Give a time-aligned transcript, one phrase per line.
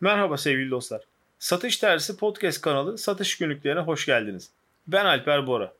[0.00, 1.02] Merhaba sevgili dostlar.
[1.38, 4.50] Satış Tersi Podcast kanalı Satış Günlüklerine hoş geldiniz.
[4.86, 5.72] Ben Alper Bora.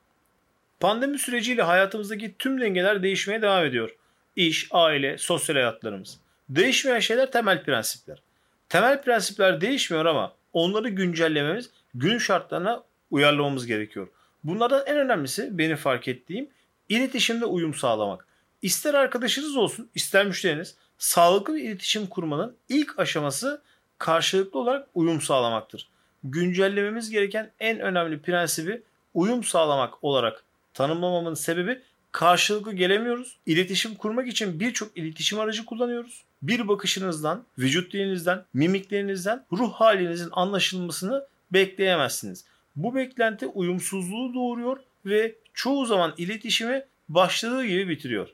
[0.80, 3.96] Pandemi süreciyle hayatımızdaki tüm dengeler değişmeye devam ediyor.
[4.36, 6.20] İş, aile, sosyal hayatlarımız.
[6.48, 8.22] Değişmeyen şeyler temel prensipler.
[8.68, 14.08] Temel prensipler değişmiyor ama onları güncellememiz, günün şartlarına uyarlamamız gerekiyor.
[14.44, 16.48] Bunlardan en önemlisi benim fark ettiğim
[16.88, 18.26] iletişimde uyum sağlamak.
[18.62, 23.62] İster arkadaşınız olsun, ister müşteriniz sağlıklı bir iletişim kurmanın ilk aşaması
[23.98, 25.88] karşılıklı olarak uyum sağlamaktır.
[26.24, 28.82] Güncellememiz gereken en önemli prensibi
[29.14, 33.38] uyum sağlamak olarak tanımlamamın sebebi karşılıklı gelemiyoruz.
[33.46, 36.22] İletişim kurmak için birçok iletişim aracı kullanıyoruz.
[36.42, 42.44] Bir bakışınızdan, vücut dilinizden, mimiklerinizden ruh halinizin anlaşılmasını bekleyemezsiniz.
[42.76, 48.28] Bu beklenti uyumsuzluğu doğuruyor ve çoğu zaman iletişimi başladığı gibi bitiriyor.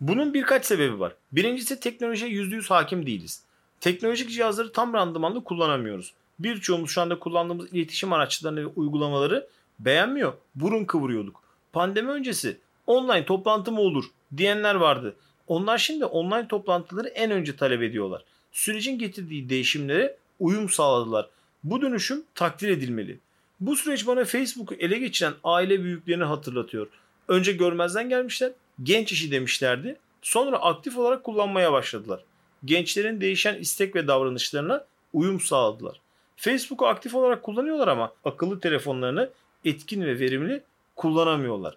[0.00, 1.12] Bunun birkaç sebebi var.
[1.32, 3.43] Birincisi teknolojiye %100 hakim değiliz.
[3.84, 6.14] Teknolojik cihazları tam randımanlı kullanamıyoruz.
[6.38, 10.32] Birçoğumuz şu anda kullandığımız iletişim araçlarını ve uygulamaları beğenmiyor.
[10.54, 11.42] Burun kıvırıyorduk.
[11.72, 14.04] Pandemi öncesi online toplantı mı olur
[14.36, 15.16] diyenler vardı.
[15.46, 18.24] Onlar şimdi online toplantıları en önce talep ediyorlar.
[18.52, 21.28] Sürecin getirdiği değişimlere uyum sağladılar.
[21.64, 23.18] Bu dönüşüm takdir edilmeli.
[23.60, 26.86] Bu süreç bana Facebook'u ele geçiren aile büyüklerini hatırlatıyor.
[27.28, 29.96] Önce görmezden gelmişler, genç işi demişlerdi.
[30.22, 32.24] Sonra aktif olarak kullanmaya başladılar.
[32.64, 36.00] Gençlerin değişen istek ve davranışlarına uyum sağladılar.
[36.36, 39.30] Facebook'u aktif olarak kullanıyorlar ama akıllı telefonlarını
[39.64, 40.62] etkin ve verimli
[40.96, 41.76] kullanamıyorlar.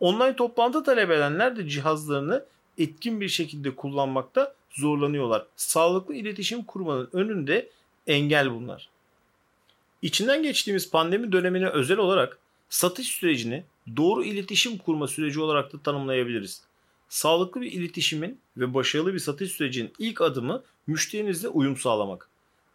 [0.00, 2.44] Online toplantı talep edenler de cihazlarını
[2.78, 5.46] etkin bir şekilde kullanmakta zorlanıyorlar.
[5.56, 7.68] Sağlıklı iletişim kurmanın önünde
[8.06, 8.88] engel bunlar.
[10.02, 13.64] İçinden geçtiğimiz pandemi dönemine özel olarak satış sürecini
[13.96, 16.62] doğru iletişim kurma süreci olarak da tanımlayabiliriz.
[17.08, 22.28] Sağlıklı bir iletişimin ve başarılı bir satış sürecinin ilk adımı müşterinizle uyum sağlamak.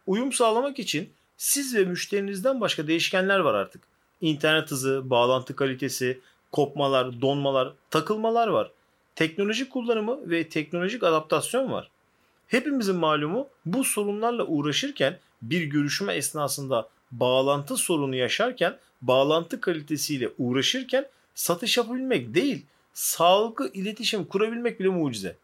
[0.06, 3.82] Uyum sağlamak için siz ve müşterinizden başka değişkenler var artık.
[4.20, 6.20] İnternet hızı, bağlantı kalitesi,
[6.52, 8.70] kopmalar, donmalar, takılmalar var.
[9.14, 11.90] Teknolojik kullanımı ve teknolojik adaptasyon var.
[12.46, 21.76] Hepimizin malumu bu sorunlarla uğraşırken bir görüşme esnasında bağlantı sorunu yaşarken, bağlantı kalitesiyle uğraşırken satış
[21.78, 25.36] yapabilmek değil, sağlıklı iletişim kurabilmek bile mucize.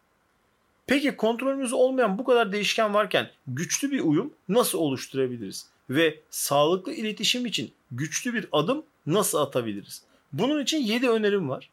[0.87, 5.67] Peki kontrolümüzde olmayan bu kadar değişken varken güçlü bir uyum nasıl oluşturabiliriz?
[5.89, 10.03] Ve sağlıklı iletişim için güçlü bir adım nasıl atabiliriz?
[10.33, 11.69] Bunun için 7 önerim var.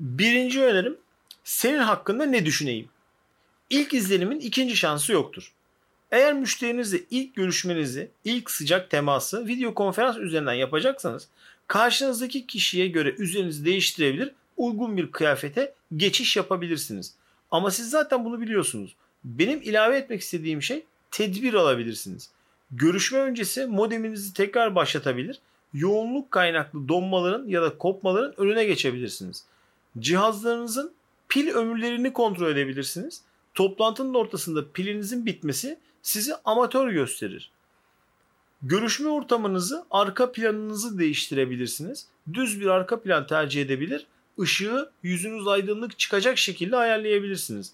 [0.00, 0.96] Birinci önerim
[1.44, 2.88] senin hakkında ne düşüneyim?
[3.70, 5.52] İlk izlenimin ikinci şansı yoktur.
[6.10, 11.28] Eğer müşterinizle ilk görüşmenizi, ilk sıcak teması video konferans üzerinden yapacaksanız
[11.66, 17.14] karşınızdaki kişiye göre üzerinizi değiştirebilir, uygun bir kıyafete geçiş yapabilirsiniz.
[17.50, 18.96] Ama siz zaten bunu biliyorsunuz.
[19.24, 22.30] Benim ilave etmek istediğim şey tedbir alabilirsiniz.
[22.70, 25.38] Görüşme öncesi modeminizi tekrar başlatabilir,
[25.74, 29.44] yoğunluk kaynaklı donmaların ya da kopmaların önüne geçebilirsiniz.
[29.98, 30.92] Cihazlarınızın
[31.28, 33.22] pil ömürlerini kontrol edebilirsiniz.
[33.54, 37.50] Toplantının ortasında pilinizin bitmesi sizi amatör gösterir.
[38.62, 42.06] Görüşme ortamınızı, arka planınızı değiştirebilirsiniz.
[42.32, 44.06] Düz bir arka plan tercih edebilir.
[44.42, 47.72] Işığı yüzünüz aydınlık çıkacak şekilde ayarlayabilirsiniz.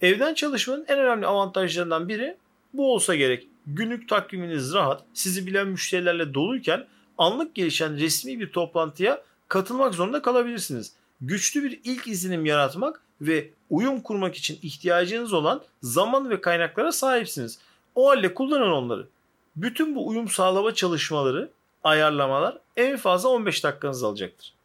[0.00, 2.36] Evden çalışmanın en önemli avantajlarından biri
[2.74, 3.46] bu olsa gerek.
[3.66, 6.86] Günlük takviminiz rahat, sizi bilen müşterilerle doluyken
[7.18, 10.92] anlık gelişen resmi bir toplantıya katılmak zorunda kalabilirsiniz.
[11.20, 17.58] Güçlü bir ilk izlenim yaratmak ve uyum kurmak için ihtiyacınız olan zaman ve kaynaklara sahipsiniz.
[17.94, 19.08] O halde kullanın onları.
[19.56, 21.50] Bütün bu uyum sağlama çalışmaları,
[21.84, 24.57] ayarlamalar en fazla 15 dakikanızı alacaktır.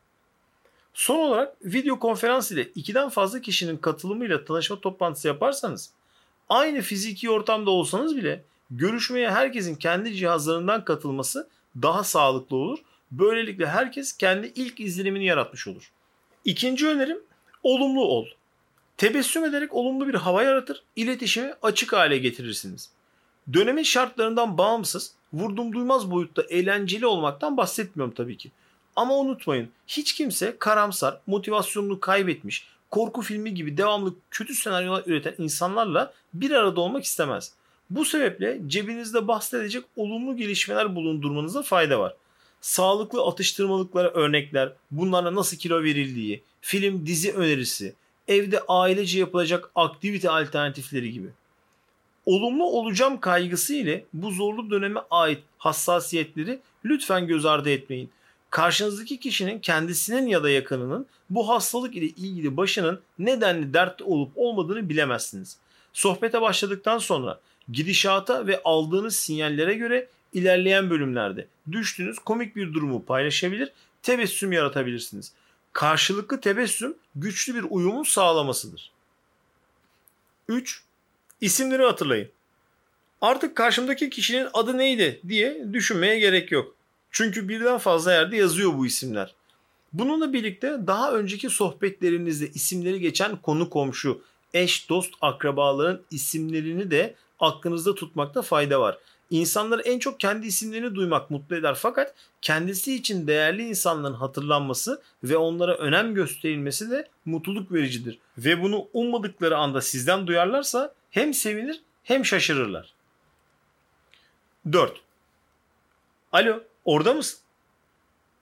[0.94, 5.92] Son olarak video konferans ile ikiden fazla kişinin katılımıyla tanışma toplantısı yaparsanız
[6.50, 11.48] aynı fiziki ortamda olsanız bile görüşmeye herkesin kendi cihazlarından katılması
[11.82, 12.80] daha sağlıklı olur.
[13.12, 15.92] Böylelikle herkes kendi ilk izlenimini yaratmış olur.
[16.46, 17.20] İkinci önerim
[17.64, 18.26] olumlu ol.
[18.98, 22.90] Tebessüm ederek olumlu bir hava yaratır, iletişimi açık hale getirirsiniz.
[23.54, 28.52] Dönemin şartlarından bağımsız, vurdum duymaz boyutta eğlenceli olmaktan bahsetmiyorum tabii ki.
[28.96, 36.14] Ama unutmayın hiç kimse karamsar, motivasyonunu kaybetmiş, korku filmi gibi devamlı kötü senaryolar üreten insanlarla
[36.34, 37.54] bir arada olmak istemez.
[37.90, 42.14] Bu sebeple cebinizde bahsedecek olumlu gelişmeler bulundurmanıza fayda var.
[42.62, 47.94] Sağlıklı atıştırmalıklara örnekler, bunlarla nasıl kilo verildiği, film dizi önerisi,
[48.28, 51.28] evde ailece yapılacak aktivite alternatifleri gibi.
[52.26, 58.10] Olumlu olacağım kaygısı ile bu zorlu döneme ait hassasiyetleri lütfen göz ardı etmeyin.
[58.54, 64.90] Karşınızdaki kişinin kendisinin ya da yakınının bu hastalık ile ilgili başının nedenli dert olup olmadığını
[64.90, 65.58] bilemezsiniz.
[65.94, 67.40] Sohbete başladıktan sonra
[67.72, 73.72] Gidişata ve aldığınız sinyallere göre ilerleyen bölümlerde düştüğünüz komik bir durumu paylaşabilir,
[74.04, 75.34] tebessüm yaratabilirsiniz.
[75.74, 78.92] Karşılıklı tebessüm güçlü bir uyumun sağlamasıdır.
[80.48, 80.84] 3.
[81.42, 82.30] İsimleri hatırlayın.
[83.22, 86.76] Artık karşımdaki kişinin adı neydi diye düşünmeye gerek yok.
[87.14, 89.36] Çünkü birden fazla yerde yazıyor bu isimler.
[89.94, 94.22] Bununla birlikte daha önceki sohbetlerinizde isimleri geçen konu komşu,
[94.54, 98.98] eş, dost, akrabaların isimlerini de aklınızda tutmakta fayda var.
[99.30, 105.38] İnsanları en çok kendi isimlerini duymak mutlu eder fakat kendisi için değerli insanların hatırlanması ve
[105.38, 108.20] onlara önem gösterilmesi de mutluluk vericidir.
[108.38, 112.94] Ve bunu ummadıkları anda sizden duyarlarsa hem sevinir hem şaşırırlar.
[114.72, 115.02] 4.
[116.32, 117.40] Alo, orada mısın?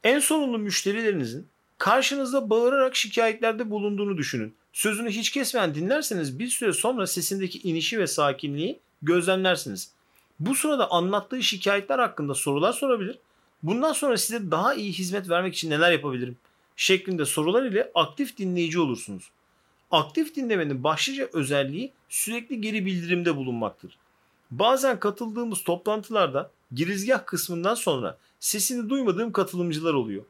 [0.03, 1.47] En sorunlu müşterilerinizin
[1.77, 4.53] karşınızda bağırarak şikayetlerde bulunduğunu düşünün.
[4.73, 9.91] Sözünü hiç kesmeyen dinlerseniz bir süre sonra sesindeki inişi ve sakinliği gözlemlersiniz.
[10.39, 13.17] Bu sırada anlattığı şikayetler hakkında sorular sorabilir.
[13.63, 16.37] Bundan sonra size daha iyi hizmet vermek için neler yapabilirim?
[16.81, 19.31] şeklinde sorular ile aktif dinleyici olursunuz.
[19.91, 23.97] Aktif dinlemenin başlıca özelliği sürekli geri bildirimde bulunmaktır.
[24.51, 30.23] Bazen katıldığımız toplantılarda girizgah kısmından sonra sesini duymadığım katılımcılar oluyor.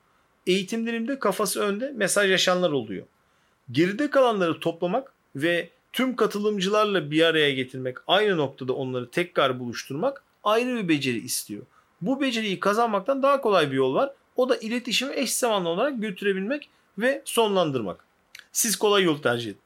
[0.48, 3.06] Eğitimlerimde kafası önde mesajlaşanlar oluyor.
[3.72, 10.76] Geride kalanları toplamak ve tüm katılımcılarla bir araya getirmek, aynı noktada onları tekrar buluşturmak ayrı
[10.76, 11.64] bir beceri istiyor.
[12.02, 14.14] Bu beceriyi kazanmaktan daha kolay bir yol var.
[14.36, 18.06] O da iletişimi eş zamanlı olarak götürebilmek ve sonlandırmak.
[18.52, 19.62] Siz kolay yol tercih edin.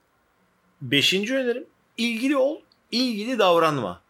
[0.81, 1.65] Beşinci önerim
[1.97, 2.61] ilgili ol,
[2.91, 4.01] ilgili davranma.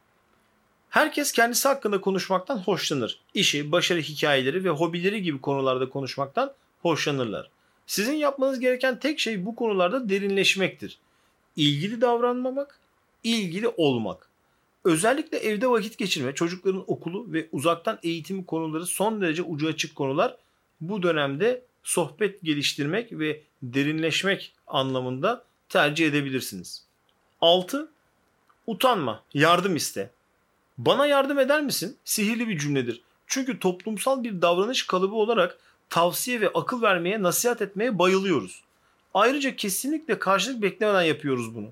[0.95, 3.19] Herkes kendisi hakkında konuşmaktan hoşlanır.
[3.33, 7.49] İşi, başarı hikayeleri ve hobileri gibi konularda konuşmaktan hoşlanırlar.
[7.87, 10.97] Sizin yapmanız gereken tek şey bu konularda derinleşmektir.
[11.55, 12.79] İlgili davranmamak,
[13.23, 14.29] ilgili olmak.
[14.83, 20.37] Özellikle evde vakit geçirme, çocukların okulu ve uzaktan eğitimi konuları son derece ucu açık konular.
[20.81, 26.85] Bu dönemde sohbet geliştirmek ve derinleşmek anlamında tercih edebilirsiniz.
[27.41, 27.91] 6.
[28.67, 30.11] Utanma, yardım iste.
[30.77, 31.97] Bana yardım eder misin?
[32.05, 33.01] Sihirli bir cümledir.
[33.27, 35.57] Çünkü toplumsal bir davranış kalıbı olarak
[35.89, 38.63] tavsiye ve akıl vermeye, nasihat etmeye bayılıyoruz.
[39.13, 41.67] Ayrıca kesinlikle karşılık beklemeden yapıyoruz bunu.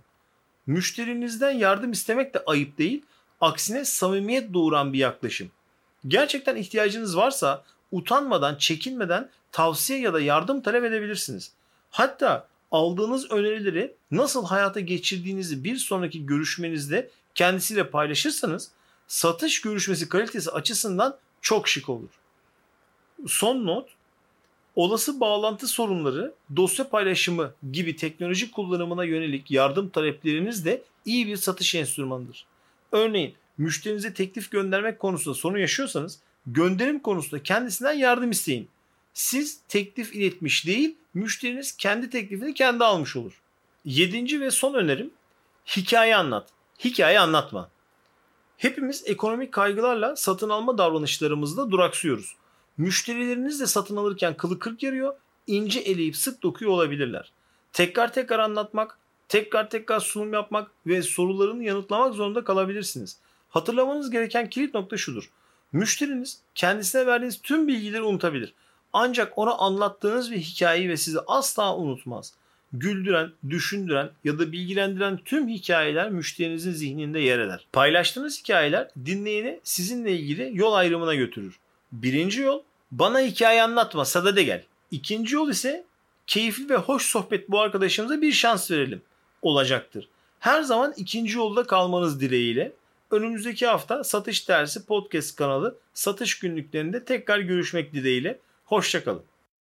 [0.67, 3.01] Müşterinizden yardım istemek de ayıp değil,
[3.41, 5.51] aksine samimiyet doğuran bir yaklaşım.
[6.07, 11.51] Gerçekten ihtiyacınız varsa utanmadan, çekinmeden tavsiye ya da yardım talep edebilirsiniz.
[11.91, 18.71] Hatta aldığınız önerileri nasıl hayata geçirdiğinizi bir sonraki görüşmenizde kendisiyle paylaşırsanız
[19.13, 22.09] satış görüşmesi kalitesi açısından çok şık olur.
[23.27, 23.89] Son not
[24.75, 31.75] olası bağlantı sorunları, dosya paylaşımı gibi teknoloji kullanımına yönelik yardım talepleriniz de iyi bir satış
[31.75, 32.45] enstrümanıdır.
[32.91, 38.67] Örneğin müşterinize teklif göndermek konusunda sorun yaşıyorsanız gönderim konusunda kendisinden yardım isteyin.
[39.13, 43.41] Siz teklif iletmiş değil, müşteriniz kendi teklifini kendi almış olur.
[43.85, 45.11] Yedinci ve son önerim
[45.77, 46.49] hikaye anlat.
[46.85, 47.69] Hikaye anlatma.
[48.63, 52.35] Hepimiz ekonomik kaygılarla satın alma davranışlarımızda duraksıyoruz.
[52.77, 55.13] Müşterileriniz de satın alırken kılı kırk yarıyor,
[55.47, 57.31] ince eleyip sık dokuyor olabilirler.
[57.73, 58.97] Tekrar tekrar anlatmak,
[59.29, 63.19] tekrar tekrar sunum yapmak ve sorularını yanıtlamak zorunda kalabilirsiniz.
[63.49, 65.29] Hatırlamanız gereken kilit nokta şudur.
[65.71, 68.53] Müşteriniz kendisine verdiğiniz tüm bilgileri unutabilir.
[68.93, 72.33] Ancak ona anlattığınız bir hikayeyi ve sizi asla unutmaz.
[72.73, 77.67] Güldüren, düşündüren ya da bilgilendiren tüm hikayeler müşterinizin zihninde yer eder.
[77.73, 81.59] Paylaştığınız hikayeler dinleyeni sizinle ilgili yol ayrımına götürür.
[81.91, 82.61] Birinci yol
[82.91, 84.63] bana hikaye anlatma sadede gel.
[84.91, 85.85] İkinci yol ise
[86.27, 89.01] keyifli ve hoş sohbet bu arkadaşımıza bir şans verelim
[89.41, 90.07] olacaktır.
[90.39, 92.73] Her zaman ikinci yolda kalmanız dileğiyle
[93.11, 98.39] önümüzdeki hafta Satış Dersi Podcast kanalı satış günlüklerinde tekrar görüşmek dileğiyle.
[98.65, 99.23] Hoşçakalın.